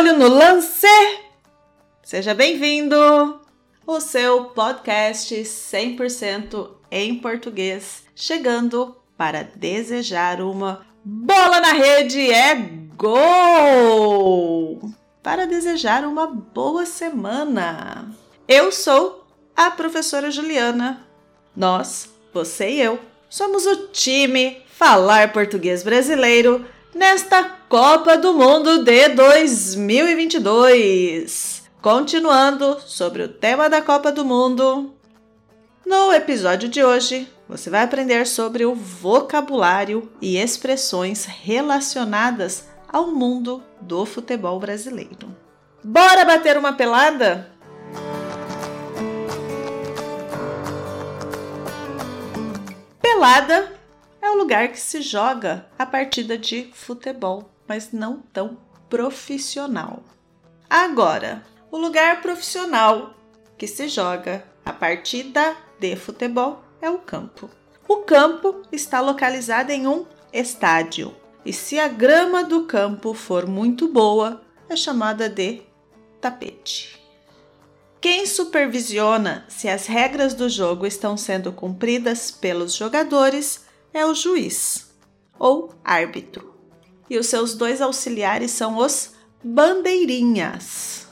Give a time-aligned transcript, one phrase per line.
[0.00, 0.86] olho no lance!
[2.02, 3.38] Seja bem-vindo!
[3.86, 12.54] O seu podcast 100% em português, chegando para desejar uma bola na rede é
[12.96, 13.20] gol!
[15.22, 18.10] Para desejar uma boa semana.
[18.48, 21.06] Eu sou a professora Juliana.
[21.54, 22.98] Nós, você e eu,
[23.28, 26.64] somos o time Falar Português Brasileiro
[26.94, 31.60] nesta Copa do Mundo de 2022.
[31.80, 34.92] Continuando sobre o tema da Copa do Mundo,
[35.86, 43.62] no episódio de hoje você vai aprender sobre o vocabulário e expressões relacionadas ao mundo
[43.80, 45.34] do futebol brasileiro.
[45.82, 47.50] Bora bater uma pelada?
[53.00, 53.79] Pelada
[54.22, 60.02] é o lugar que se joga a partida de futebol, mas não tão profissional.
[60.68, 63.14] Agora, o lugar profissional
[63.56, 67.50] que se joga a partida de futebol é o campo.
[67.88, 73.88] O campo está localizado em um estádio, e se a grama do campo for muito
[73.88, 75.62] boa, é chamada de
[76.20, 77.00] tapete.
[78.00, 84.90] Quem supervisiona se as regras do jogo estão sendo cumpridas pelos jogadores é o juiz
[85.38, 86.54] ou árbitro.
[87.08, 91.08] E os seus dois auxiliares são os bandeirinhas.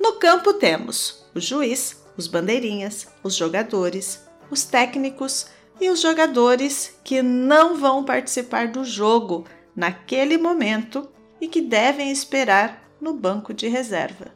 [0.00, 5.46] No campo temos o juiz, os bandeirinhas, os jogadores, os técnicos
[5.80, 11.08] e os jogadores que não vão participar do jogo naquele momento
[11.40, 14.32] e que devem esperar no banco de reserva.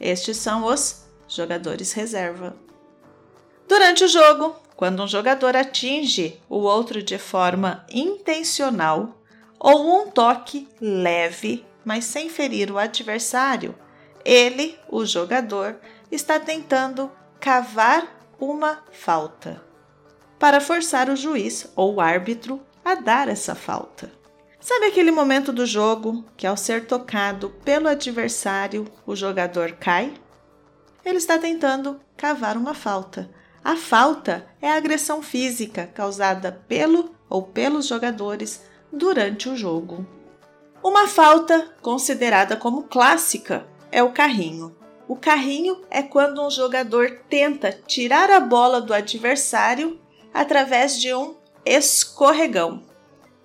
[0.00, 2.56] Estes são os jogadores reserva.
[3.68, 9.20] Durante o jogo, quando um jogador atinge o outro de forma intencional
[9.58, 13.74] ou um toque leve, mas sem ferir o adversário,
[14.24, 15.76] ele, o jogador,
[16.10, 18.08] está tentando cavar
[18.40, 19.62] uma falta
[20.38, 24.10] para forçar o juiz ou o árbitro a dar essa falta.
[24.58, 30.14] Sabe aquele momento do jogo que, ao ser tocado pelo adversário, o jogador cai?
[31.04, 33.28] Ele está tentando cavar uma falta
[33.62, 38.62] a falta é a agressão física causada pelo ou pelos jogadores
[38.92, 40.06] durante o jogo.
[40.82, 44.74] Uma falta considerada como clássica é o carrinho.
[45.06, 50.00] O carrinho é quando um jogador tenta tirar a bola do adversário
[50.32, 52.82] através de um escorregão.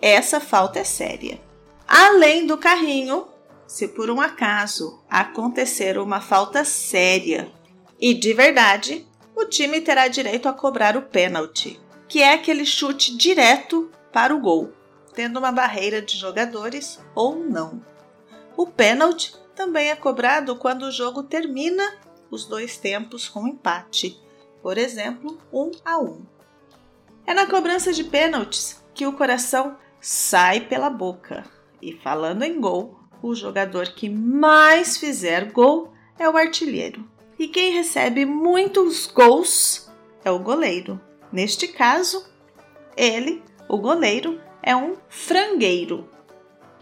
[0.01, 1.41] Essa falta é séria.
[1.87, 3.27] Além do carrinho,
[3.67, 7.51] se por um acaso acontecer uma falta séria
[7.99, 13.15] e de verdade, o time terá direito a cobrar o pênalti, que é aquele chute
[13.17, 14.71] direto para o gol,
[15.13, 17.83] tendo uma barreira de jogadores ou não.
[18.55, 21.97] O pênalti também é cobrado quando o jogo termina
[22.31, 24.19] os dois tempos com empate,
[24.61, 26.03] por exemplo, 1 um a 1.
[26.05, 26.25] Um.
[27.27, 31.43] É na cobrança de pênaltis que o coração sai pela boca.
[31.81, 37.73] E falando em gol, o jogador que mais fizer gol é o artilheiro e quem
[37.73, 39.89] recebe muitos gols
[40.23, 40.99] é o goleiro.
[41.31, 42.25] Neste caso,
[42.95, 46.09] ele, o goleiro, é um frangueiro.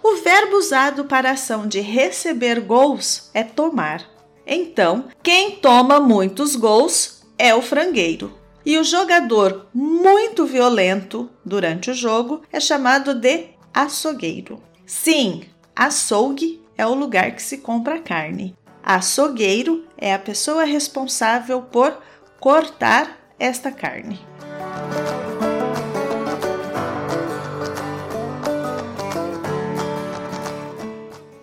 [0.02, 4.06] O verbo usado para a ação de receber gols é tomar.
[4.46, 8.38] Então, quem toma muitos gols é o frangueiro.
[8.66, 14.62] E o jogador muito violento durante o jogo é chamado de açougueiro.
[14.86, 15.44] Sim,
[15.76, 18.56] açougue é o lugar que se compra carne.
[18.84, 21.98] Açougueiro é a pessoa responsável por
[22.38, 24.20] cortar esta carne.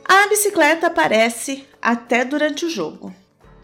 [0.06, 3.14] A bicicleta aparece até durante o jogo.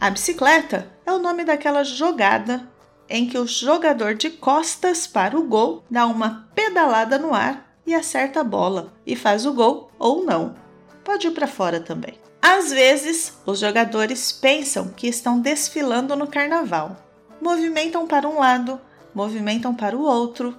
[0.01, 2.67] A bicicleta é o nome daquela jogada
[3.11, 7.95] em que o jogador de costas para o gol dá uma pedalada no ar e
[7.95, 10.57] acerta a bola e faz o gol ou não.
[11.05, 12.26] Pode ir para fora também.
[12.41, 16.97] Às vezes, os jogadores pensam que estão desfilando no carnaval.
[17.41, 18.81] Movimentam para um lado,
[19.15, 20.57] movimentam para o outro,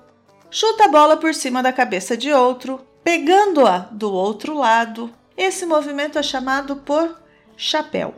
[0.49, 5.13] chuta a bola por cima da cabeça de outro, pegando-a do outro lado.
[5.35, 7.19] Esse movimento é chamado por
[7.55, 8.15] chapéu.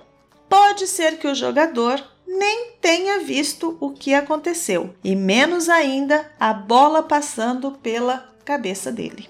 [0.48, 6.54] Pode ser que o jogador nem tenha visto o que aconteceu, e menos ainda a
[6.54, 9.30] bola passando pela cabeça dele.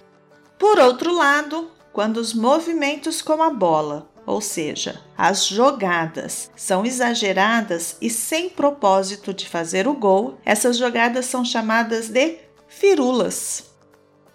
[0.58, 7.98] Por outro lado, quando os movimentos com a bola ou seja, as jogadas são exageradas
[8.00, 12.38] e sem propósito de fazer o gol, essas jogadas são chamadas de
[12.68, 13.72] firulas.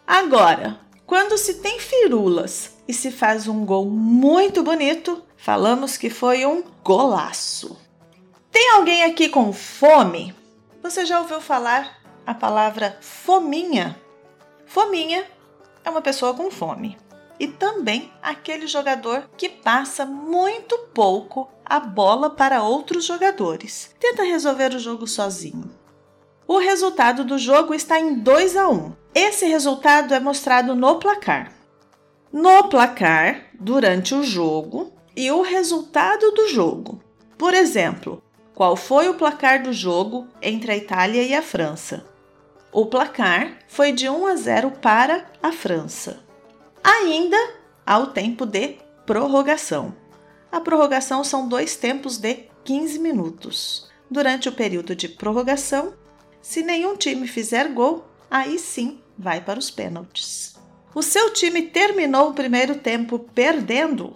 [0.04, 6.44] Agora, quando se tem firulas e se faz um gol muito bonito, falamos que foi
[6.44, 7.78] um golaço.
[8.50, 10.34] Tem alguém aqui com fome?
[10.82, 13.96] Você já ouviu falar a palavra fominha?
[14.66, 15.24] Fominha
[15.84, 16.98] é uma pessoa com fome
[17.44, 23.94] e também aquele jogador que passa muito pouco a bola para outros jogadores.
[24.00, 25.70] Tenta resolver o jogo sozinho.
[26.48, 28.92] O resultado do jogo está em 2 a 1.
[29.14, 31.52] Esse resultado é mostrado no placar.
[32.32, 37.02] No placar, durante o jogo e o resultado do jogo.
[37.36, 38.22] Por exemplo,
[38.54, 42.06] qual foi o placar do jogo entre a Itália e a França?
[42.72, 46.23] O placar foi de 1 a 0 para a França
[46.84, 47.38] ainda
[47.86, 48.76] ao tempo de
[49.06, 49.96] prorrogação.
[50.52, 53.90] A prorrogação são dois tempos de 15 minutos.
[54.10, 55.94] Durante o período de prorrogação,
[56.42, 60.54] se nenhum time fizer gol, aí sim vai para os pênaltis.
[60.94, 64.14] O seu time terminou o primeiro tempo perdendo.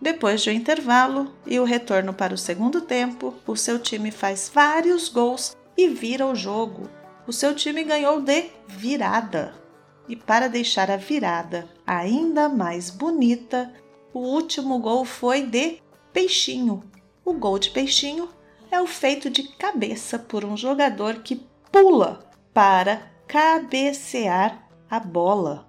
[0.00, 4.50] Depois de um intervalo e o retorno para o segundo tempo, o seu time faz
[4.52, 6.88] vários gols e vira o jogo.
[7.26, 9.67] O seu time ganhou de virada.
[10.08, 13.72] E para deixar a virada ainda mais bonita,
[14.12, 15.82] o último gol foi de
[16.12, 16.82] Peixinho.
[17.24, 18.28] O gol de Peixinho
[18.70, 25.66] é o feito de cabeça por um jogador que pula para cabecear a bola.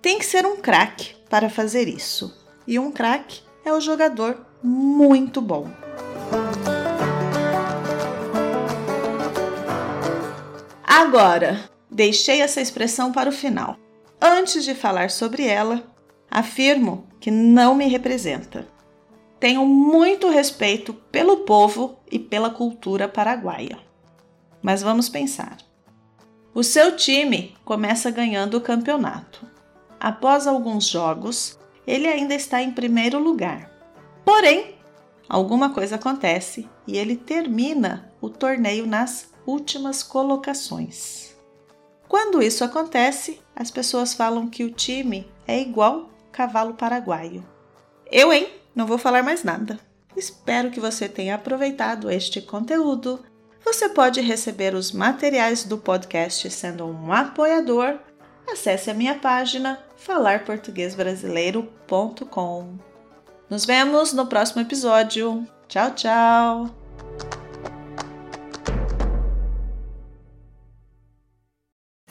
[0.00, 2.36] Tem que ser um craque para fazer isso.
[2.66, 5.68] E um craque é o jogador muito bom.
[10.84, 13.76] Agora, Deixei essa expressão para o final.
[14.18, 15.84] Antes de falar sobre ela,
[16.30, 18.66] afirmo que não me representa.
[19.38, 23.78] Tenho muito respeito pelo povo e pela cultura paraguaia.
[24.62, 25.58] Mas vamos pensar.
[26.54, 29.46] O seu time começa ganhando o campeonato.
[30.00, 33.70] Após alguns jogos, ele ainda está em primeiro lugar.
[34.24, 34.76] Porém,
[35.28, 41.31] alguma coisa acontece e ele termina o torneio nas últimas colocações.
[42.12, 47.42] Quando isso acontece, as pessoas falam que o time é igual cavalo paraguaio.
[48.04, 48.52] Eu, hein?
[48.74, 49.80] Não vou falar mais nada.
[50.14, 53.24] Espero que você tenha aproveitado este conteúdo.
[53.64, 57.98] Você pode receber os materiais do podcast sendo um apoiador.
[58.46, 62.78] Acesse a minha página falarportuguesbrasileiro.com.
[63.48, 65.48] Nos vemos no próximo episódio.
[65.66, 66.81] Tchau, tchau!